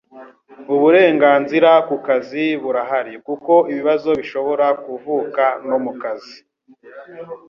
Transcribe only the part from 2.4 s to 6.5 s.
burahari kuko ibibazo bishobora kuvuka no mukazi